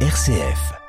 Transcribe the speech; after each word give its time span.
RCF. 0.00 0.85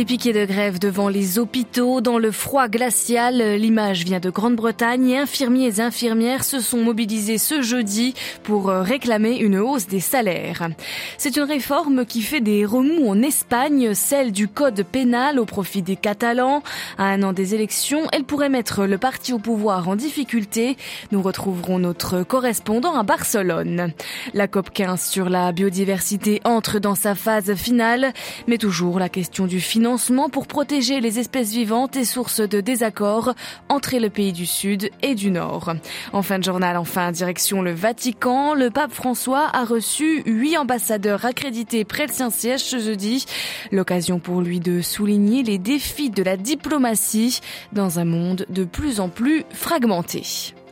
Des 0.00 0.06
piquets 0.06 0.32
de 0.32 0.46
grève 0.46 0.78
devant 0.78 1.10
les 1.10 1.38
hôpitaux, 1.38 2.00
dans 2.00 2.16
le 2.16 2.30
froid 2.30 2.68
glacial. 2.68 3.36
L'image 3.58 4.02
vient 4.02 4.18
de 4.18 4.30
Grande-Bretagne 4.30 5.10
et 5.10 5.18
infirmiers 5.18 5.76
et 5.76 5.82
infirmières 5.82 6.42
se 6.42 6.60
sont 6.60 6.78
mobilisés 6.78 7.36
ce 7.36 7.60
jeudi 7.60 8.14
pour 8.42 8.68
réclamer 8.68 9.36
une 9.36 9.58
hausse 9.58 9.88
des 9.88 10.00
salaires. 10.00 10.70
C'est 11.18 11.36
une 11.36 11.42
réforme 11.42 12.06
qui 12.06 12.22
fait 12.22 12.40
des 12.40 12.64
remous 12.64 13.10
en 13.10 13.20
Espagne, 13.20 13.92
celle 13.92 14.32
du 14.32 14.48
code 14.48 14.82
pénal 14.84 15.38
au 15.38 15.44
profit 15.44 15.82
des 15.82 15.96
Catalans. 15.96 16.62
À 16.96 17.04
un 17.04 17.22
an 17.22 17.34
des 17.34 17.54
élections, 17.54 18.08
elle 18.10 18.24
pourrait 18.24 18.48
mettre 18.48 18.86
le 18.86 18.96
parti 18.96 19.34
au 19.34 19.38
pouvoir 19.38 19.86
en 19.86 19.96
difficulté. 19.96 20.78
Nous 21.12 21.20
retrouverons 21.20 21.78
notre 21.78 22.22
correspondant 22.22 22.94
à 22.94 23.02
Barcelone. 23.02 23.92
La 24.32 24.48
COP 24.48 24.70
15 24.70 24.98
sur 24.98 25.28
la 25.28 25.52
biodiversité 25.52 26.40
entre 26.44 26.78
dans 26.78 26.94
sa 26.94 27.14
phase 27.14 27.54
finale, 27.54 28.14
mais 28.46 28.56
toujours 28.56 28.98
la 28.98 29.10
question 29.10 29.46
du 29.46 29.60
financement 29.60 29.89
pour 30.32 30.46
protéger 30.46 31.00
les 31.00 31.18
espèces 31.18 31.50
vivantes 31.50 31.96
et 31.96 32.04
source 32.04 32.40
de 32.40 32.60
désaccords 32.60 33.34
entre 33.68 33.96
le 33.96 34.08
pays 34.08 34.32
du 34.32 34.46
Sud 34.46 34.90
et 35.02 35.14
du 35.14 35.30
Nord. 35.30 35.72
En 36.12 36.22
fin 36.22 36.38
de 36.38 36.44
journal, 36.44 36.76
enfin, 36.76 37.10
direction 37.10 37.60
le 37.60 37.72
Vatican, 37.72 38.54
le 38.54 38.70
pape 38.70 38.92
François 38.92 39.48
a 39.52 39.64
reçu 39.64 40.22
huit 40.26 40.56
ambassadeurs 40.56 41.24
accrédités 41.24 41.84
près 41.84 42.06
de 42.06 42.12
Saint-Siège 42.12 42.60
ce 42.60 42.78
jeudi. 42.78 43.24
L'occasion 43.72 44.20
pour 44.20 44.42
lui 44.42 44.60
de 44.60 44.80
souligner 44.80 45.42
les 45.42 45.58
défis 45.58 46.10
de 46.10 46.22
la 46.22 46.36
diplomatie 46.36 47.40
dans 47.72 47.98
un 47.98 48.04
monde 48.04 48.46
de 48.48 48.64
plus 48.64 49.00
en 49.00 49.08
plus 49.08 49.44
fragmenté. 49.52 50.22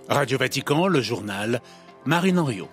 Radio 0.08 0.38
Vatican, 0.38 0.86
le 0.86 1.00
journal, 1.00 1.60
Marine 2.04 2.38
Henriot. 2.38 2.68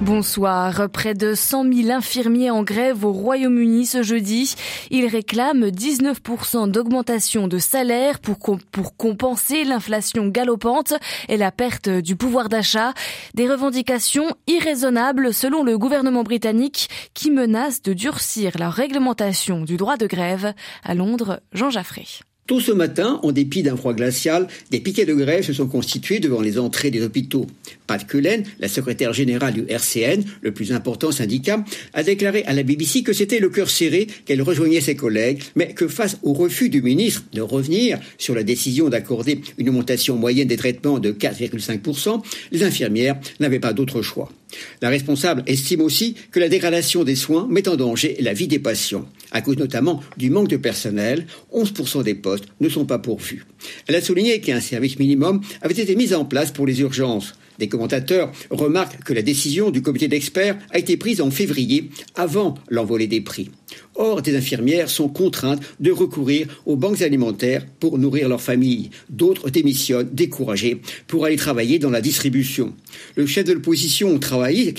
Bonsoir. 0.00 0.88
Près 0.90 1.12
de 1.12 1.34
100 1.34 1.70
000 1.70 1.90
infirmiers 1.90 2.50
en 2.50 2.62
grève 2.62 3.04
au 3.04 3.12
Royaume-Uni 3.12 3.84
ce 3.84 4.02
jeudi. 4.02 4.54
Ils 4.90 5.06
réclament 5.06 5.66
19% 5.66 6.70
d'augmentation 6.70 7.48
de 7.48 7.58
salaire 7.58 8.18
pour, 8.18 8.38
compenser 8.96 9.64
l'inflation 9.64 10.28
galopante 10.28 10.94
et 11.28 11.36
la 11.36 11.52
perte 11.52 11.90
du 11.90 12.16
pouvoir 12.16 12.48
d'achat. 12.48 12.94
Des 13.34 13.46
revendications 13.46 14.34
irraisonnables 14.46 15.34
selon 15.34 15.64
le 15.64 15.76
gouvernement 15.76 16.22
britannique 16.22 16.88
qui 17.12 17.30
menace 17.30 17.82
de 17.82 17.92
durcir 17.92 18.52
la 18.58 18.70
réglementation 18.70 19.64
du 19.64 19.76
droit 19.76 19.98
de 19.98 20.06
grève. 20.06 20.54
À 20.82 20.94
Londres, 20.94 21.42
Jean 21.52 21.68
Jaffré. 21.68 22.06
Tôt 22.50 22.58
ce 22.58 22.72
matin, 22.72 23.20
en 23.22 23.30
dépit 23.30 23.62
d'un 23.62 23.76
froid 23.76 23.92
glacial, 23.92 24.48
des 24.72 24.80
piquets 24.80 25.06
de 25.06 25.14
grève 25.14 25.44
se 25.44 25.52
sont 25.52 25.68
constitués 25.68 26.18
devant 26.18 26.40
les 26.40 26.58
entrées 26.58 26.90
des 26.90 27.04
hôpitaux. 27.04 27.46
Pat 27.90 28.06
Cullen, 28.06 28.44
la 28.60 28.68
secrétaire 28.68 29.12
générale 29.12 29.52
du 29.52 29.64
RCN, 29.68 30.22
le 30.42 30.52
plus 30.52 30.70
important 30.70 31.10
syndicat, 31.10 31.64
a 31.92 32.04
déclaré 32.04 32.44
à 32.44 32.52
la 32.52 32.62
BBC 32.62 33.02
que 33.02 33.12
c'était 33.12 33.40
le 33.40 33.48
cœur 33.48 33.68
serré 33.68 34.06
qu'elle 34.26 34.42
rejoignait 34.42 34.80
ses 34.80 34.94
collègues, 34.94 35.42
mais 35.56 35.74
que 35.74 35.88
face 35.88 36.16
au 36.22 36.32
refus 36.32 36.68
du 36.68 36.82
ministre 36.82 37.24
de 37.32 37.40
revenir 37.40 37.98
sur 38.16 38.36
la 38.36 38.44
décision 38.44 38.88
d'accorder 38.90 39.40
une 39.58 39.70
augmentation 39.70 40.14
moyenne 40.14 40.46
des 40.46 40.56
traitements 40.56 41.00
de 41.00 41.10
4,5%, 41.10 42.22
les 42.52 42.62
infirmières 42.62 43.18
n'avaient 43.40 43.58
pas 43.58 43.72
d'autre 43.72 44.02
choix. 44.02 44.30
La 44.82 44.88
responsable 44.88 45.42
estime 45.48 45.80
aussi 45.80 46.14
que 46.30 46.38
la 46.38 46.48
dégradation 46.48 47.02
des 47.02 47.16
soins 47.16 47.48
met 47.50 47.68
en 47.68 47.74
danger 47.74 48.16
la 48.20 48.34
vie 48.34 48.46
des 48.46 48.60
patients. 48.60 49.08
À 49.32 49.42
cause 49.42 49.58
notamment 49.58 50.00
du 50.16 50.30
manque 50.30 50.48
de 50.48 50.56
personnel, 50.56 51.26
11% 51.52 52.04
des 52.04 52.14
postes 52.14 52.44
ne 52.60 52.68
sont 52.68 52.84
pas 52.84 52.98
pourvus. 52.98 53.46
Elle 53.86 53.96
a 53.96 54.00
souligné 54.00 54.40
qu'un 54.40 54.60
service 54.60 54.98
minimum 54.98 55.40
avait 55.62 55.80
été 55.80 55.94
mis 55.96 56.14
en 56.14 56.24
place 56.24 56.50
pour 56.50 56.66
les 56.66 56.80
urgences. 56.80 57.34
Des 57.60 57.68
commentateurs 57.68 58.32
remarquent 58.48 59.04
que 59.04 59.12
la 59.12 59.20
décision 59.20 59.70
du 59.70 59.82
comité 59.82 60.08
d'experts 60.08 60.56
a 60.70 60.78
été 60.78 60.96
prise 60.96 61.20
en 61.20 61.30
février, 61.30 61.90
avant 62.14 62.54
l'envolée 62.70 63.06
des 63.06 63.20
prix. 63.20 63.50
Or, 63.96 64.22
des 64.22 64.34
infirmières 64.34 64.88
sont 64.88 65.10
contraintes 65.10 65.62
de 65.78 65.90
recourir 65.90 66.62
aux 66.64 66.76
banques 66.76 67.02
alimentaires 67.02 67.66
pour 67.78 67.98
nourrir 67.98 68.30
leurs 68.30 68.40
familles. 68.40 68.88
D'autres 69.10 69.50
démissionnent, 69.50 70.08
découragées, 70.10 70.80
pour 71.06 71.26
aller 71.26 71.36
travailler 71.36 71.78
dans 71.78 71.90
la 71.90 72.00
distribution. 72.00 72.72
Le 73.16 73.26
chef 73.26 73.44
de 73.44 73.52
l'opposition 73.52 74.14
au 74.14 74.18
travail, 74.18 74.72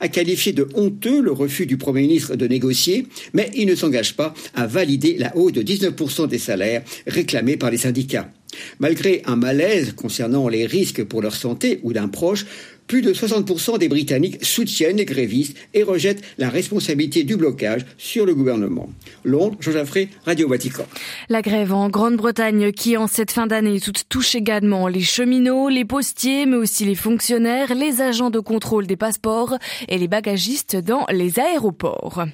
a 0.00 0.08
qualifié 0.08 0.52
de 0.52 0.68
honteux 0.74 1.22
le 1.22 1.32
refus 1.32 1.64
du 1.64 1.78
Premier 1.78 2.02
ministre 2.02 2.36
de 2.36 2.46
négocier, 2.46 3.06
mais 3.32 3.50
il 3.54 3.66
ne 3.66 3.74
s'engage 3.74 4.16
pas 4.16 4.34
à 4.54 4.66
valider 4.66 5.16
la 5.16 5.34
hausse 5.34 5.52
de 5.52 5.62
19% 5.62 6.28
des 6.28 6.38
salaires 6.38 6.82
réclamés 7.06 7.56
par 7.56 7.70
les 7.70 7.78
syndicats. 7.78 8.30
Malgré 8.78 9.22
un 9.26 9.36
malaise 9.36 9.92
concernant 9.94 10.48
les 10.48 10.66
risques 10.66 11.04
pour 11.04 11.22
leur 11.22 11.34
santé 11.34 11.80
ou 11.82 11.92
d'un 11.92 12.08
proche, 12.08 12.46
plus 12.86 13.02
de 13.02 13.12
60% 13.12 13.78
des 13.78 13.88
Britanniques 13.88 14.44
soutiennent 14.44 14.96
les 14.96 15.04
grévistes 15.04 15.56
et 15.74 15.82
rejettent 15.82 16.22
la 16.38 16.48
responsabilité 16.48 17.24
du 17.24 17.36
blocage 17.36 17.84
sur 17.98 18.26
le 18.26 18.34
gouvernement. 18.34 18.88
Londres, 19.24 19.56
Jean 19.60 19.72
Jaffré, 19.72 20.08
Radio 20.24 20.48
Vatican. 20.48 20.84
La 21.28 21.42
grève 21.42 21.72
en 21.72 21.88
Grande-Bretagne 21.88 22.72
qui, 22.72 22.96
en 22.96 23.06
cette 23.06 23.32
fin 23.32 23.46
d'année, 23.46 23.80
touche 24.08 24.34
également 24.34 24.88
les 24.88 25.00
cheminots, 25.00 25.68
les 25.68 25.84
postiers, 25.84 26.46
mais 26.46 26.56
aussi 26.56 26.84
les 26.84 26.94
fonctionnaires, 26.94 27.74
les 27.74 28.00
agents 28.00 28.30
de 28.30 28.40
contrôle 28.40 28.86
des 28.86 28.96
passeports 28.96 29.56
et 29.88 29.98
les 29.98 30.08
bagagistes 30.08 30.76
dans 30.76 31.06
les 31.10 31.40
aéroports. 31.40 32.24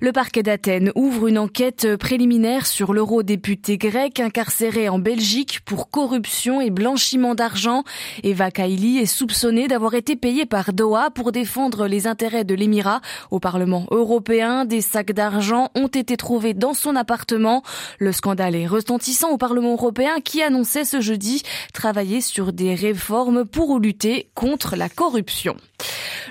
Le 0.00 0.12
parquet 0.12 0.42
d'Athènes 0.42 0.92
ouvre 0.94 1.26
une 1.26 1.38
enquête 1.38 1.96
préliminaire 1.96 2.66
sur 2.66 2.92
l'eurodéputé 2.92 3.78
grec 3.78 4.20
incarcéré 4.20 4.88
en 4.88 4.98
Belgique 4.98 5.60
pour 5.64 5.90
corruption 5.90 6.60
et 6.60 6.70
blanchiment 6.70 7.34
d'argent. 7.34 7.84
Eva 8.22 8.50
Kaili 8.50 8.98
est 8.98 9.06
soupçonnée 9.06 9.68
d'avoir 9.68 9.87
été 9.94 10.16
payé 10.16 10.46
par 10.46 10.72
Doha 10.72 11.10
pour 11.10 11.32
défendre 11.32 11.86
les 11.86 12.06
intérêts 12.06 12.44
de 12.44 12.54
l'Émirat. 12.54 13.00
Au 13.30 13.40
Parlement 13.40 13.86
européen, 13.90 14.64
des 14.64 14.80
sacs 14.80 15.12
d'argent 15.12 15.70
ont 15.74 15.88
été 15.88 16.16
trouvés 16.16 16.54
dans 16.54 16.74
son 16.74 16.96
appartement. 16.96 17.62
Le 17.98 18.12
scandale 18.12 18.54
est 18.54 18.66
retentissant 18.66 19.30
au 19.30 19.38
Parlement 19.38 19.72
européen 19.72 20.20
qui 20.22 20.42
annonçait 20.42 20.84
ce 20.84 21.00
jeudi 21.00 21.42
travailler 21.72 22.20
sur 22.20 22.52
des 22.52 22.74
réformes 22.74 23.44
pour 23.44 23.78
lutter 23.78 24.30
contre 24.34 24.76
la 24.76 24.88
corruption. 24.88 25.56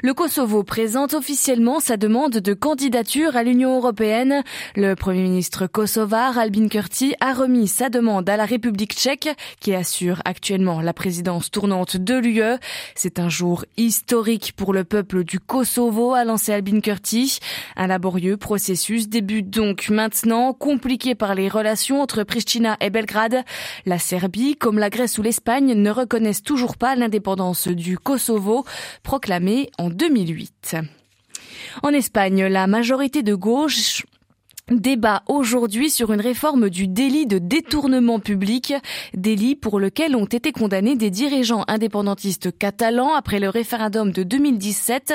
Le 0.03 0.13
Kosovo 0.13 0.63
présente 0.63 1.15
officiellement 1.15 1.79
sa 1.79 1.97
demande 1.97 2.33
de 2.33 2.53
candidature 2.53 3.35
à 3.35 3.41
l'Union 3.41 3.77
européenne. 3.77 4.43
Le 4.75 4.93
Premier 4.93 5.23
ministre 5.23 5.65
kosovar 5.65 6.37
Albin 6.37 6.67
Kurti 6.67 7.15
a 7.19 7.33
remis 7.33 7.67
sa 7.67 7.89
demande 7.89 8.29
à 8.29 8.37
la 8.37 8.45
République 8.45 8.93
tchèque 8.93 9.29
qui 9.59 9.73
assure 9.73 10.21
actuellement 10.23 10.81
la 10.81 10.93
présidence 10.93 11.49
tournante 11.49 11.97
de 11.97 12.13
l'UE. 12.13 12.59
C'est 12.93 13.17
un 13.17 13.27
jour 13.27 13.65
historique 13.75 14.53
pour 14.55 14.71
le 14.71 14.83
peuple 14.83 15.23
du 15.23 15.39
Kosovo, 15.39 16.13
a 16.13 16.25
lancé 16.25 16.53
Albin 16.53 16.79
Kurti. 16.79 17.39
Un 17.75 17.87
laborieux 17.87 18.37
processus 18.37 19.09
débute 19.09 19.49
donc 19.49 19.89
maintenant, 19.89 20.53
compliqué 20.53 21.15
par 21.15 21.33
les 21.33 21.49
relations 21.49 22.01
entre 22.01 22.23
Pristina 22.23 22.77
et 22.81 22.91
Belgrade. 22.91 23.43
La 23.87 23.97
Serbie, 23.97 24.55
comme 24.57 24.77
la 24.77 24.91
Grèce 24.91 25.17
ou 25.17 25.23
l'Espagne, 25.23 25.73
ne 25.73 25.89
reconnaissent 25.89 26.43
toujours 26.43 26.77
pas 26.77 26.95
l'indépendance 26.95 27.67
du 27.67 27.97
Kosovo, 27.97 28.63
en 29.77 29.89
2008. 29.89 30.77
En 31.83 31.89
Espagne, 31.89 32.45
la 32.45 32.67
majorité 32.67 33.23
de 33.23 33.35
gauche 33.35 34.03
débat 34.69 35.23
aujourd'hui 35.27 35.89
sur 35.89 36.11
une 36.11 36.19
réforme 36.21 36.69
du 36.69 36.87
délit 36.87 37.25
de 37.25 37.37
détournement 37.37 38.19
public, 38.19 38.73
délit 39.13 39.55
pour 39.55 39.79
lequel 39.79 40.15
ont 40.15 40.25
été 40.25 40.51
condamnés 40.51 40.95
des 40.95 41.09
dirigeants 41.09 41.63
indépendantistes 41.67 42.57
catalans 42.57 43.13
après 43.13 43.39
le 43.39 43.49
référendum 43.49 44.11
de 44.11 44.23
2017. 44.23 45.13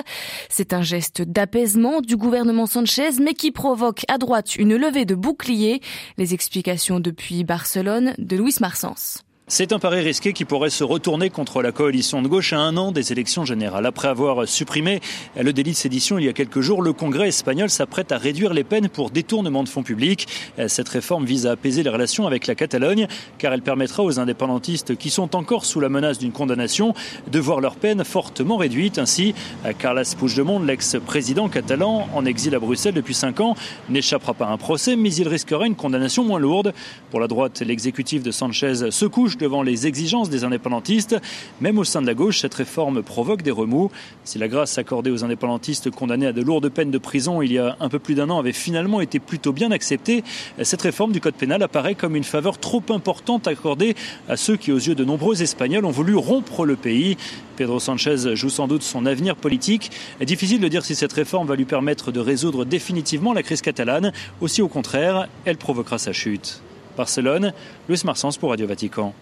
C'est 0.48 0.72
un 0.72 0.82
geste 0.82 1.22
d'apaisement 1.22 2.00
du 2.00 2.16
gouvernement 2.16 2.66
Sanchez, 2.66 3.10
mais 3.20 3.34
qui 3.34 3.50
provoque 3.50 4.04
à 4.08 4.18
droite 4.18 4.56
une 4.56 4.76
levée 4.76 5.04
de 5.04 5.14
boucliers. 5.14 5.80
Les 6.16 6.32
explications 6.32 7.00
depuis 7.00 7.44
Barcelone 7.44 8.14
de 8.18 8.36
Louis 8.36 8.54
Marsens. 8.60 9.22
C'est 9.54 9.74
un 9.74 9.78
pari 9.78 10.00
risqué 10.00 10.32
qui 10.32 10.46
pourrait 10.46 10.70
se 10.70 10.82
retourner 10.82 11.28
contre 11.28 11.60
la 11.60 11.72
coalition 11.72 12.22
de 12.22 12.28
gauche 12.28 12.54
à 12.54 12.58
un 12.60 12.78
an 12.78 12.90
des 12.90 13.12
élections 13.12 13.44
générales. 13.44 13.84
Après 13.84 14.08
avoir 14.08 14.48
supprimé 14.48 15.00
le 15.38 15.52
délit 15.52 15.72
de 15.72 15.76
sédition 15.76 16.18
il 16.18 16.24
y 16.24 16.28
a 16.30 16.32
quelques 16.32 16.62
jours, 16.62 16.80
le 16.80 16.94
Congrès 16.94 17.28
espagnol 17.28 17.68
s'apprête 17.68 18.12
à 18.12 18.16
réduire 18.16 18.54
les 18.54 18.64
peines 18.64 18.88
pour 18.88 19.10
détournement 19.10 19.62
de 19.62 19.68
fonds 19.68 19.82
publics. 19.82 20.26
Cette 20.68 20.88
réforme 20.88 21.26
vise 21.26 21.46
à 21.46 21.50
apaiser 21.50 21.82
les 21.82 21.90
relations 21.90 22.26
avec 22.26 22.46
la 22.46 22.54
Catalogne 22.54 23.08
car 23.36 23.52
elle 23.52 23.60
permettra 23.60 24.02
aux 24.02 24.18
indépendantistes 24.18 24.96
qui 24.96 25.10
sont 25.10 25.36
encore 25.36 25.66
sous 25.66 25.80
la 25.80 25.90
menace 25.90 26.18
d'une 26.18 26.32
condamnation 26.32 26.94
de 27.30 27.38
voir 27.38 27.60
leur 27.60 27.76
peine 27.76 28.04
fortement 28.04 28.56
réduite. 28.56 28.98
Ainsi, 28.98 29.34
Carles 29.78 30.06
Puigdemont, 30.16 30.60
l'ex-président 30.60 31.50
catalan 31.50 32.08
en 32.14 32.24
exil 32.24 32.54
à 32.54 32.58
Bruxelles 32.58 32.94
depuis 32.94 33.12
cinq 33.12 33.40
ans, 33.40 33.54
n'échappera 33.90 34.32
pas 34.32 34.46
à 34.46 34.50
un 34.50 34.56
procès 34.56 34.96
mais 34.96 35.12
il 35.12 35.28
risquera 35.28 35.66
une 35.66 35.76
condamnation 35.76 36.24
moins 36.24 36.40
lourde. 36.40 36.72
Pour 37.10 37.20
la 37.20 37.28
droite, 37.28 37.60
l'exécutif 37.60 38.22
de 38.22 38.30
Sanchez 38.30 38.90
se 38.90 39.04
couche 39.04 39.36
devant 39.42 39.62
les 39.62 39.86
exigences 39.86 40.30
des 40.30 40.44
indépendantistes. 40.44 41.16
Même 41.60 41.78
au 41.78 41.84
sein 41.84 42.00
de 42.00 42.06
la 42.06 42.14
gauche, 42.14 42.40
cette 42.40 42.54
réforme 42.54 43.02
provoque 43.02 43.42
des 43.42 43.50
remous. 43.50 43.90
Si 44.24 44.38
la 44.38 44.48
grâce 44.48 44.78
accordée 44.78 45.10
aux 45.10 45.24
indépendantistes 45.24 45.90
condamnés 45.90 46.26
à 46.26 46.32
de 46.32 46.40
lourdes 46.40 46.70
peines 46.70 46.90
de 46.90 46.98
prison 46.98 47.42
il 47.42 47.52
y 47.52 47.58
a 47.58 47.76
un 47.80 47.88
peu 47.88 47.98
plus 47.98 48.14
d'un 48.14 48.30
an 48.30 48.38
avait 48.38 48.52
finalement 48.52 49.00
été 49.00 49.18
plutôt 49.18 49.52
bien 49.52 49.70
acceptée, 49.70 50.24
cette 50.62 50.82
réforme 50.82 51.12
du 51.12 51.20
code 51.20 51.34
pénal 51.34 51.62
apparaît 51.62 51.94
comme 51.94 52.16
une 52.16 52.24
faveur 52.24 52.58
trop 52.58 52.82
importante 52.88 53.46
accordée 53.46 53.94
à 54.28 54.36
ceux 54.36 54.56
qui, 54.56 54.72
aux 54.72 54.78
yeux 54.78 54.94
de 54.94 55.04
nombreux 55.04 55.42
Espagnols, 55.42 55.84
ont 55.84 55.90
voulu 55.90 56.16
rompre 56.16 56.64
le 56.64 56.76
pays. 56.76 57.16
Pedro 57.56 57.80
Sanchez 57.80 58.34
joue 58.34 58.48
sans 58.48 58.68
doute 58.68 58.82
son 58.82 59.04
avenir 59.06 59.36
politique. 59.36 59.90
Difficile 60.20 60.60
de 60.60 60.68
dire 60.68 60.84
si 60.84 60.94
cette 60.94 61.12
réforme 61.12 61.48
va 61.48 61.56
lui 61.56 61.64
permettre 61.64 62.12
de 62.12 62.20
résoudre 62.20 62.64
définitivement 62.64 63.32
la 63.32 63.42
crise 63.42 63.60
catalane, 63.60 64.12
aussi 64.40 64.62
au 64.62 64.68
contraire, 64.68 65.28
elle 65.44 65.56
provoquera 65.56 65.98
sa 65.98 66.12
chute. 66.12 66.62
Barcelone, 66.96 67.52
Luis 67.88 68.02
Marsens 68.04 68.36
pour 68.38 68.50
Radio 68.50 68.66
Vatican. 68.66 69.14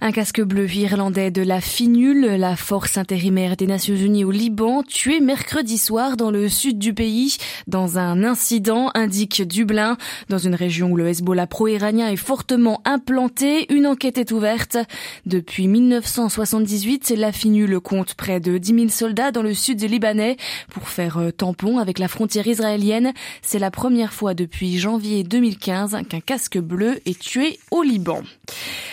Un 0.00 0.12
casque 0.12 0.40
bleu 0.40 0.70
irlandais 0.72 1.30
de 1.30 1.42
la 1.42 1.60
FINUL, 1.60 2.36
la 2.36 2.54
force 2.54 2.96
intérimaire 2.96 3.56
des 3.56 3.66
Nations 3.66 3.96
Unies 3.96 4.24
au 4.24 4.30
Liban, 4.30 4.82
tué 4.82 5.20
mercredi 5.20 5.76
soir 5.76 6.16
dans 6.16 6.30
le 6.30 6.48
sud 6.48 6.78
du 6.78 6.94
pays 6.94 7.38
dans 7.66 7.98
un 7.98 8.22
incident, 8.22 8.90
indique 8.94 9.42
Dublin. 9.42 9.96
Dans 10.28 10.38
une 10.38 10.54
région 10.54 10.92
où 10.92 10.96
le 10.96 11.08
Hezbollah 11.08 11.46
pro-iranien 11.46 12.08
est 12.08 12.16
fortement 12.16 12.80
implanté, 12.84 13.66
une 13.72 13.86
enquête 13.86 14.18
est 14.18 14.30
ouverte. 14.30 14.78
Depuis 15.26 15.66
1978, 15.66 17.14
la 17.16 17.32
FINUL 17.32 17.80
compte 17.80 18.14
près 18.14 18.38
de 18.38 18.58
10 18.58 18.74
000 18.74 18.88
soldats 18.88 19.32
dans 19.32 19.42
le 19.42 19.54
sud 19.54 19.82
libanais 19.88 20.36
pour 20.70 20.88
faire 20.88 21.18
euh, 21.18 21.30
tampon 21.30 21.78
avec 21.78 21.98
la 21.98 22.08
frontière 22.08 22.46
israélienne. 22.46 23.12
C'est 23.42 23.58
la 23.58 23.70
première 23.70 24.12
fois 24.12 24.34
depuis 24.34 24.78
janvier 24.78 25.24
2015 25.24 25.96
qu'un 26.08 26.20
casque 26.20 26.58
bleu 26.58 27.00
est 27.06 27.18
tué 27.18 27.58
au 27.70 27.82
Liban. 27.82 28.22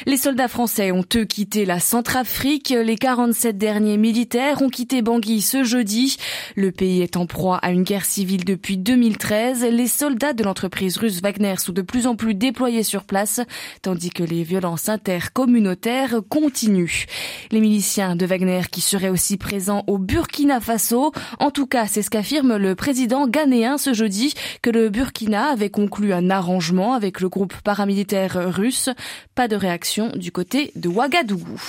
Les 0.05 0.17
soldats 0.17 0.47
français 0.47 0.64
ont 0.65 1.05
eux 1.15 1.25
quitté 1.25 1.63
la 1.63 1.79
Centrafrique. 1.79 2.73
Les 2.75 2.95
47 2.95 3.55
derniers 3.55 3.97
militaires 3.97 4.63
ont 4.63 4.69
quitté 4.69 5.03
Bangui 5.03 5.41
ce 5.41 5.63
jeudi. 5.63 6.17
Le 6.55 6.71
pays 6.71 7.03
est 7.03 7.17
en 7.17 7.27
proie 7.27 7.57
à 7.57 7.69
une 7.69 7.83
guerre 7.83 8.03
civile 8.03 8.45
depuis 8.45 8.75
2013. 8.75 9.63
Les 9.63 9.87
soldats 9.87 10.33
de 10.33 10.43
l'entreprise 10.43 10.97
russe 10.97 11.21
Wagner 11.21 11.57
sont 11.57 11.71
de 11.71 11.83
plus 11.83 12.07
en 12.07 12.15
plus 12.15 12.33
déployés 12.33 12.81
sur 12.81 13.03
place, 13.03 13.41
tandis 13.83 14.09
que 14.09 14.23
les 14.23 14.41
violences 14.41 14.89
intercommunautaires 14.89 16.21
continuent. 16.29 17.05
Les 17.51 17.59
miliciens 17.59 18.15
de 18.15 18.25
Wagner 18.25 18.61
qui 18.71 18.81
seraient 18.81 19.09
aussi 19.09 19.37
présents 19.37 19.83
au 19.85 19.99
Burkina 19.99 20.59
Faso. 20.59 21.11
En 21.39 21.51
tout 21.51 21.67
cas, 21.67 21.85
c'est 21.85 22.01
ce 22.01 22.09
qu'affirme 22.09 22.57
le 22.57 22.73
président 22.73 23.27
ghanéen 23.27 23.77
ce 23.77 23.93
jeudi, 23.93 24.33
que 24.63 24.71
le 24.71 24.89
Burkina 24.89 25.51
avait 25.51 25.69
conclu 25.69 26.11
un 26.11 26.31
arrangement 26.31 26.93
avec 26.93 27.21
le 27.21 27.29
groupe 27.29 27.53
paramilitaire 27.63 28.51
russe. 28.51 28.89
Pas 29.35 29.47
de 29.47 29.55
réaction 29.55 30.11
du 30.15 30.31
côté 30.31 30.54
de 30.75 30.87
Ouagadougou. 30.87 31.59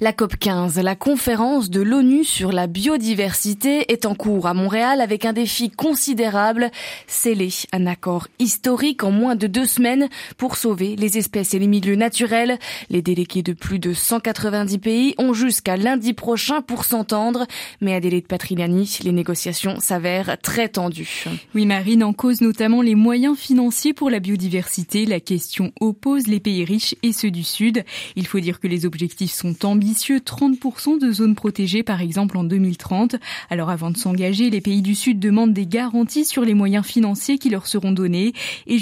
La 0.00 0.12
COP 0.12 0.36
15, 0.36 0.78
la 0.80 0.96
conférence 0.96 1.70
de 1.70 1.80
l'ONU 1.80 2.24
sur 2.24 2.52
la 2.52 2.66
biodiversité, 2.66 3.92
est 3.92 4.06
en 4.06 4.14
cours 4.14 4.46
à 4.46 4.54
Montréal 4.54 5.00
avec 5.00 5.24
un 5.24 5.32
défi 5.32 5.70
considérable, 5.70 6.70
sceller 7.06 7.50
un 7.72 7.86
accord 7.86 8.28
historique 8.38 9.04
en 9.04 9.10
moins 9.10 9.36
de 9.36 9.46
deux 9.46 9.66
semaines 9.66 10.08
pour 10.36 10.56
sauver 10.56 10.96
les 10.96 11.18
espèces 11.18 11.54
et 11.54 11.58
les 11.58 11.66
milieux 11.66 11.94
naturels. 11.94 12.58
Les 12.90 13.02
délégués 13.02 13.42
de 13.42 13.52
plus 13.52 13.78
de 13.78 13.92
190 13.92 14.78
pays 14.78 15.14
ont 15.18 15.32
jusqu'à 15.32 15.76
lundi 15.76 16.12
prochain 16.12 16.62
pour 16.62 16.84
s'entendre, 16.84 17.46
mais 17.80 17.94
à 17.94 18.00
délai 18.00 18.20
de 18.20 18.26
Patrignani, 18.26 18.98
les 19.02 19.12
négociations 19.12 19.80
s'avèrent 19.80 20.36
très 20.42 20.68
tendues. 20.68 21.24
Oui, 21.54 21.66
Marine, 21.66 22.04
en 22.04 22.12
cause 22.12 22.40
notamment 22.40 22.82
les 22.82 22.94
moyens 22.94 23.38
financiers 23.38 23.94
pour 23.94 24.10
la 24.10 24.20
biodiversité. 24.20 25.06
La 25.06 25.20
question 25.20 25.72
oppose 25.80 26.26
les 26.26 26.40
pays 26.40 26.64
riches 26.64 26.94
et 27.02 27.12
ceux 27.12 27.30
du 27.30 27.44
Sud. 27.44 27.84
Il 28.16 28.26
faut 28.26 28.40
dire 28.40 28.60
que 28.60 28.66
les 28.66 28.86
objectifs 28.86 29.32
sont 29.32 29.43
ambitieux, 29.62 30.18
30% 30.18 31.00
de 31.00 31.12
zones 31.12 31.34
protégées 31.34 31.82
par 31.82 32.00
exemple 32.00 32.36
en 32.36 32.44
2030. 32.44 33.16
Alors 33.50 33.70
avant 33.70 33.90
de 33.90 33.96
s'engager, 33.96 34.50
les 34.50 34.60
pays 34.60 34.82
du 34.82 34.94
Sud 34.94 35.18
demandent 35.18 35.52
des 35.52 35.66
garanties 35.66 36.24
sur 36.24 36.42
les 36.42 36.54
moyens 36.54 36.86
financiers 36.86 37.38
qui 37.38 37.50
leur 37.50 37.66
seront 37.66 37.92
donnés 37.92 38.32
et 38.66 38.78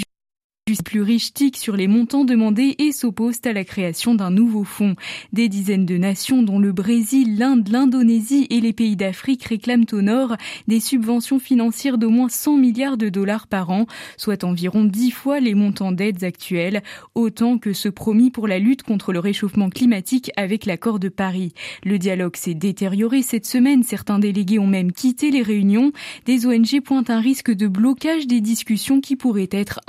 plus 0.81 1.01
riche 1.01 1.33
tic 1.33 1.57
sur 1.57 1.75
les 1.75 1.87
montants 1.87 2.23
demandés 2.23 2.75
et 2.79 2.93
s'opposent 2.93 3.41
à 3.43 3.51
la 3.51 3.65
création 3.65 4.15
d'un 4.15 4.31
nouveau 4.31 4.63
fonds. 4.63 4.95
Des 5.33 5.49
dizaines 5.49 5.85
de 5.85 5.97
nations, 5.97 6.41
dont 6.41 6.57
le 6.57 6.71
Brésil, 6.71 7.37
l'Inde, 7.37 7.67
l'Indonésie 7.67 8.47
et 8.49 8.61
les 8.61 8.71
pays 8.71 8.95
d'Afrique 8.95 9.43
réclament 9.43 9.85
au 9.91 10.01
nord 10.01 10.37
des 10.69 10.79
subventions 10.79 11.39
financières 11.39 11.97
d'au 11.97 12.09
moins 12.09 12.29
100 12.29 12.55
milliards 12.55 12.95
de 12.95 13.09
dollars 13.09 13.47
par 13.47 13.71
an, 13.71 13.87
soit 14.15 14.45
environ 14.45 14.85
10 14.85 15.11
fois 15.11 15.41
les 15.41 15.53
montants 15.53 15.91
d'aides 15.91 16.23
actuels, 16.23 16.81
autant 17.13 17.57
que 17.57 17.73
ce 17.73 17.89
promis 17.89 18.31
pour 18.31 18.47
la 18.47 18.57
lutte 18.57 18.83
contre 18.83 19.11
le 19.11 19.19
réchauffement 19.19 19.69
climatique 19.69 20.31
avec 20.37 20.65
l'accord 20.65 20.97
de 20.97 21.09
Paris. 21.09 21.51
Le 21.83 21.99
dialogue 21.99 22.37
s'est 22.37 22.53
détérioré 22.53 23.21
cette 23.21 23.45
semaine, 23.45 23.83
certains 23.83 24.19
délégués 24.19 24.59
ont 24.59 24.67
même 24.67 24.93
quitté 24.93 25.29
les 25.29 25.41
réunions. 25.41 25.91
Des 26.25 26.47
ONG 26.47 26.79
pointent 26.81 27.09
un 27.09 27.19
risque 27.19 27.51
de 27.51 27.67
blocage 27.67 28.27
des 28.27 28.39
discussions 28.39 29.01
qui 29.01 29.17
pourraient 29.17 29.49
être 29.51 29.81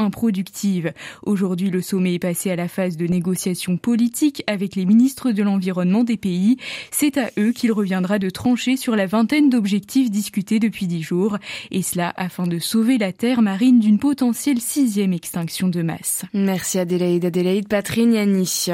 Aujourd'hui, 1.23 1.71
le 1.71 1.83
sommet 1.83 2.15
est 2.15 2.19
passé 2.19 2.51
à 2.51 2.57
la 2.57 2.69
phase 2.69 2.97
de 2.97 3.07
négociation 3.07 3.77
politique 3.77 4.43
avec 4.47 4.77
les 4.77 4.87
ministres 4.87 5.31
de 5.33 5.43
l'environnement 5.43 6.05
des 6.05 6.17
pays. 6.17 6.57
C'est 6.91 7.19
à 7.19 7.31
eux 7.39 7.53
qu'il 7.53 7.73
reviendra 7.73 8.19
de 8.19 8.31
trancher 8.31 8.77
sur 8.77 8.97
la 8.97 9.07
vingtaine 9.07 9.51
d'objectifs 9.51 10.11
discutés 10.11 10.59
depuis 10.59 10.87
dix 10.87 11.03
jours, 11.03 11.39
et 11.71 11.83
cela 11.83 12.13
afin 12.17 12.47
de 12.47 12.59
sauver 12.59 12.99
la 12.99 13.13
terre 13.13 13.43
marine 13.43 13.79
d'une 13.79 13.99
potentielle 13.99 14.61
sixième 14.61 15.13
extinction 15.13 15.69
de 15.69 15.83
masse. 15.83 16.25
Merci 16.33 16.79
Adélaïde. 16.79 17.25
Adélaïde 17.25 17.69
Patrignani. 17.69 18.67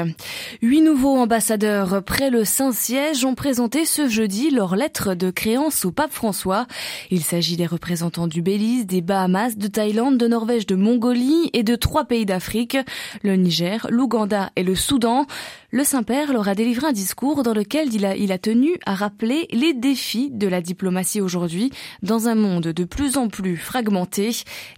Huit 0.61 0.81
nouveaux 0.81 1.17
ambassadeurs 1.17 2.03
près 2.03 2.29
le 2.29 2.45
Saint-Siège 2.45 3.25
ont 3.25 3.35
présenté 3.35 3.85
ce 3.85 4.07
jeudi 4.07 4.49
leur 4.49 4.75
lettre 4.75 5.13
de 5.15 5.29
créance 5.31 5.85
au 5.85 5.91
pape 5.91 6.13
François. 6.13 6.67
Il 7.09 7.23
s'agit 7.23 7.57
des 7.57 7.65
représentants 7.65 8.27
du 8.27 8.41
Belize, 8.41 8.85
des 8.85 9.01
Bahamas, 9.01 9.57
de 9.57 9.67
Thaïlande, 9.67 10.17
de 10.17 10.27
Norvège, 10.27 10.65
de 10.65 10.75
Mongolie 10.75 11.49
et 11.53 11.63
de 11.63 11.75
trois 11.81 12.05
pays 12.05 12.25
d'Afrique, 12.25 12.77
le 13.23 13.35
Niger, 13.35 13.85
l'Ouganda 13.89 14.51
et 14.55 14.63
le 14.63 14.75
Soudan. 14.75 15.25
Le 15.73 15.85
Saint-Père 15.85 16.33
leur 16.33 16.49
a 16.49 16.53
délivré 16.53 16.87
un 16.87 16.91
discours 16.91 17.43
dans 17.43 17.53
lequel 17.53 17.93
il 17.93 18.03
a, 18.05 18.37
tenu 18.37 18.77
à 18.85 18.93
rappeler 18.93 19.47
les 19.51 19.73
défis 19.73 20.29
de 20.29 20.49
la 20.49 20.59
diplomatie 20.59 21.21
aujourd'hui 21.21 21.71
dans 22.03 22.27
un 22.27 22.35
monde 22.35 22.67
de 22.67 22.83
plus 22.83 23.15
en 23.15 23.29
plus 23.29 23.55
fragmenté. 23.55 24.31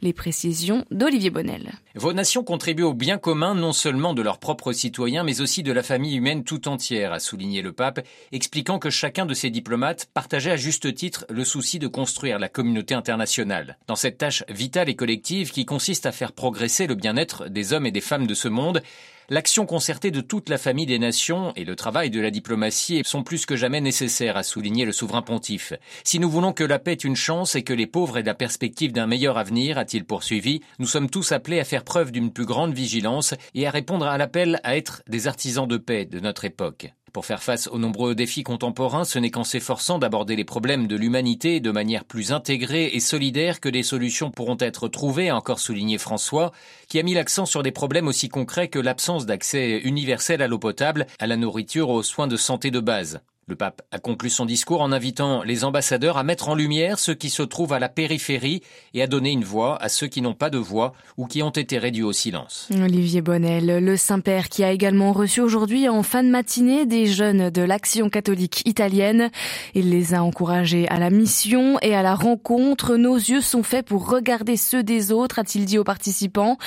Les 0.03 0.13
précisions 0.13 0.85
d'Olivier 0.91 1.31
Bonnel. 1.31 1.71
Vos 1.95 2.13
nations 2.13 2.43
contribuent 2.43 2.83
au 2.83 2.93
bien 2.93 3.17
commun 3.17 3.55
non 3.55 3.73
seulement 3.73 4.13
de 4.13 4.21
leurs 4.21 4.37
propres 4.37 4.71
citoyens 4.71 5.23
mais 5.23 5.41
aussi 5.41 5.63
de 5.63 5.71
la 5.71 5.81
famille 5.81 6.15
humaine 6.15 6.43
tout 6.43 6.67
entière, 6.67 7.11
a 7.11 7.19
souligné 7.19 7.63
le 7.63 7.71
pape, 7.71 8.05
expliquant 8.31 8.77
que 8.77 8.91
chacun 8.91 9.25
de 9.25 9.33
ces 9.33 9.49
diplomates 9.49 10.11
partageait 10.13 10.51
à 10.51 10.57
juste 10.57 10.93
titre 10.93 11.25
le 11.27 11.43
souci 11.43 11.79
de 11.79 11.87
construire 11.87 12.37
la 12.37 12.49
communauté 12.49 12.93
internationale. 12.93 13.79
Dans 13.87 13.95
cette 13.95 14.19
tâche 14.19 14.43
vitale 14.47 14.89
et 14.89 14.95
collective 14.95 15.49
qui 15.49 15.65
consiste 15.65 16.05
à 16.05 16.11
faire 16.11 16.33
progresser 16.33 16.85
le 16.85 16.93
bien-être 16.93 17.49
des 17.49 17.73
hommes 17.73 17.87
et 17.87 17.91
des 17.91 17.99
femmes 17.99 18.27
de 18.27 18.35
ce 18.35 18.47
monde, 18.47 18.83
L'action 19.29 19.65
concertée 19.65 20.11
de 20.11 20.19
toute 20.19 20.49
la 20.49 20.57
famille 20.57 20.85
des 20.85 20.99
nations 20.99 21.53
et 21.55 21.63
le 21.63 21.77
travail 21.77 22.09
de 22.09 22.19
la 22.19 22.29
diplomatie 22.29 23.01
sont 23.05 23.23
plus 23.23 23.45
que 23.45 23.55
jamais 23.55 23.79
nécessaires, 23.79 24.35
a 24.35 24.43
souligné 24.43 24.83
le 24.83 24.91
souverain 24.91 25.21
pontife. 25.21 25.71
Si 26.03 26.19
nous 26.19 26.29
voulons 26.29 26.51
que 26.51 26.63
la 26.63 26.77
paix 26.77 26.91
est 26.91 27.05
une 27.05 27.15
chance 27.15 27.55
et 27.55 27.63
que 27.63 27.73
les 27.73 27.87
pauvres 27.87 28.17
aient 28.17 28.23
la 28.23 28.33
perspective 28.33 28.91
d'un 28.91 29.07
meilleur 29.07 29.37
avenir, 29.37 29.77
a-t-il 29.77 30.03
poursuivi, 30.03 30.59
nous 30.77 30.87
sommes 30.87 31.09
tous 31.09 31.31
appelés 31.31 31.61
à 31.61 31.65
faire 31.65 31.85
preuve 31.85 32.11
d'une 32.11 32.33
plus 32.33 32.45
grande 32.45 32.73
vigilance 32.73 33.33
et 33.55 33.65
à 33.65 33.71
répondre 33.71 34.05
à 34.05 34.17
l'appel 34.17 34.59
à 34.63 34.75
être 34.75 35.03
des 35.07 35.27
artisans 35.27 35.67
de 35.67 35.77
paix 35.77 36.05
de 36.05 36.19
notre 36.19 36.43
époque. 36.43 36.93
Pour 37.13 37.27
faire 37.27 37.43
face 37.43 37.67
aux 37.67 37.77
nombreux 37.77 38.15
défis 38.15 38.41
contemporains, 38.41 39.03
ce 39.03 39.19
n'est 39.19 39.29
qu'en 39.29 39.43
s'efforçant 39.43 39.99
d'aborder 39.99 40.35
les 40.35 40.43
problèmes 40.43 40.87
de 40.87 40.95
l'humanité 40.95 41.59
de 41.59 41.69
manière 41.69 42.05
plus 42.05 42.31
intégrée 42.31 42.87
et 42.87 42.99
solidaire 42.99 43.59
que 43.59 43.69
des 43.69 43.83
solutions 43.83 44.31
pourront 44.31 44.57
être 44.59 44.87
trouvées, 44.87 45.29
a 45.29 45.35
encore 45.35 45.59
souligné 45.59 45.99
François, 45.99 46.51
qui 46.87 46.97
a 46.97 47.03
mis 47.03 47.13
l'accent 47.13 47.45
sur 47.45 47.61
des 47.61 47.71
problèmes 47.71 48.07
aussi 48.07 48.29
concrets 48.29 48.67
que 48.67 48.79
l'absence 48.79 49.27
d'accès 49.27 49.77
universel 49.83 50.41
à 50.41 50.47
l'eau 50.47 50.57
potable, 50.57 51.05
à 51.19 51.27
la 51.27 51.37
nourriture, 51.37 51.89
aux 51.89 52.01
soins 52.01 52.25
de 52.25 52.35
santé 52.35 52.71
de 52.71 52.79
base. 52.79 53.21
Le 53.45 53.57
pape 53.57 53.81
a 53.91 53.99
conclu 53.99 54.29
son 54.29 54.45
discours 54.45 54.79
en 54.79 54.93
invitant 54.93 55.43
les 55.43 55.65
ambassadeurs 55.65 56.17
à 56.17 56.23
mettre 56.23 56.47
en 56.47 56.55
lumière 56.55 56.97
ceux 56.97 57.13
qui 57.13 57.29
se 57.29 57.43
trouvent 57.43 57.73
à 57.73 57.79
la 57.79 57.89
périphérie 57.89 58.61
et 58.93 59.03
à 59.03 59.07
donner 59.07 59.31
une 59.31 59.43
voix 59.43 59.75
à 59.83 59.89
ceux 59.89 60.07
qui 60.07 60.21
n'ont 60.21 60.33
pas 60.33 60.49
de 60.49 60.57
voix 60.57 60.93
ou 61.17 61.25
qui 61.25 61.43
ont 61.43 61.49
été 61.49 61.77
réduits 61.77 62.03
au 62.03 62.13
silence. 62.13 62.69
Olivier 62.71 63.21
Bonnel, 63.21 63.83
le 63.83 63.97
Saint-Père 63.97 64.47
qui 64.47 64.63
a 64.63 64.71
également 64.71 65.11
reçu 65.11 65.41
aujourd'hui 65.41 65.89
en 65.89 66.03
fin 66.03 66.23
de 66.23 66.29
matinée 66.29 66.85
des 66.85 67.05
jeunes 67.05 67.49
de 67.49 67.61
l'Action 67.61 68.09
catholique 68.09 68.61
italienne. 68.65 69.29
Il 69.73 69.89
les 69.89 70.13
a 70.13 70.23
encouragés 70.23 70.87
à 70.87 70.97
la 70.97 71.09
mission 71.09 71.77
et 71.81 71.95
à 71.95 72.01
la 72.01 72.15
rencontre. 72.15 72.95
Nos 72.95 73.17
yeux 73.17 73.41
sont 73.41 73.63
faits 73.63 73.85
pour 73.85 74.09
regarder 74.09 74.55
ceux 74.55 74.83
des 74.83 75.11
autres, 75.11 75.39
a-t-il 75.39 75.65
dit 75.65 75.77
aux 75.77 75.83
participants. 75.83 76.57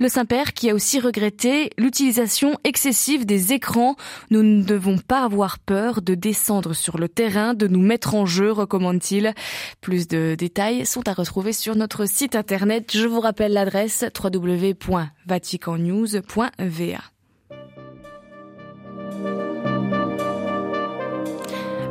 Le 0.00 0.08
Saint-Père 0.08 0.54
qui 0.54 0.70
a 0.70 0.74
aussi 0.74 0.98
regretté 0.98 1.70
l'utilisation 1.78 2.58
excessive 2.64 3.26
des 3.26 3.52
écrans. 3.52 3.94
Nous 4.30 4.42
ne 4.42 4.64
devons 4.64 4.98
pas 4.98 5.22
avoir 5.22 5.60
peur 5.60 6.02
de 6.02 6.15
descendre 6.16 6.74
sur 6.74 6.98
le 6.98 7.08
terrain, 7.08 7.54
de 7.54 7.66
nous 7.66 7.80
mettre 7.80 8.14
en 8.14 8.26
jeu, 8.26 8.52
recommande-t-il. 8.52 9.32
Plus 9.80 10.06
de 10.08 10.34
détails 10.36 10.84
sont 10.86 11.08
à 11.08 11.12
retrouver 11.12 11.52
sur 11.52 11.76
notre 11.76 12.06
site 12.06 12.34
internet. 12.34 12.90
Je 12.92 13.06
vous 13.06 13.20
rappelle 13.20 13.52
l'adresse 13.52 14.04
www.vaticannews.va. 14.18 16.98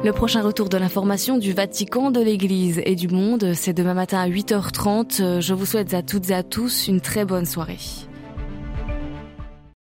Le 0.03 0.12
prochain 0.12 0.41
retour 0.44 0.67
de 0.70 0.77
l'information 0.77 1.38
du 1.39 1.53
Vatican, 1.53 2.12
de 2.12 2.22
l'Église 2.22 2.79
et 2.86 2.96
du 2.96 3.08
monde, 3.08 3.53
c'est 3.55 3.74
demain 3.74 3.96
matin 3.96 4.20
à 4.20 4.29
8h30. 4.29 5.41
Je 5.41 5.53
vous 5.55 5.65
souhaite 5.65 5.96
à 5.96 6.03
toutes 6.03 6.29
et 6.29 6.36
à 6.36 6.44
tous 6.44 6.88
une 6.88 7.01
très 7.01 7.25
bonne 7.25 7.48
soirée. 7.48 7.79